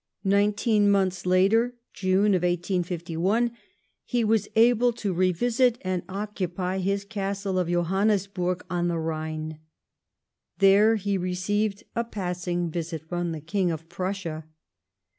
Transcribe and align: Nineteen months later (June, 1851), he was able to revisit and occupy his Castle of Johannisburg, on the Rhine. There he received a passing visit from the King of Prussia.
Nineteen 0.23 0.89
months 0.89 1.27
later 1.27 1.75
(June, 1.93 2.31
1851), 2.31 3.51
he 4.03 4.23
was 4.23 4.47
able 4.55 4.91
to 4.93 5.13
revisit 5.13 5.77
and 5.81 6.01
occupy 6.09 6.79
his 6.79 7.05
Castle 7.05 7.59
of 7.59 7.67
Johannisburg, 7.69 8.65
on 8.67 8.87
the 8.87 8.97
Rhine. 8.97 9.59
There 10.57 10.95
he 10.95 11.19
received 11.19 11.83
a 11.95 12.03
passing 12.03 12.71
visit 12.71 13.03
from 13.03 13.31
the 13.31 13.41
King 13.41 13.69
of 13.69 13.87
Prussia. 13.89 14.45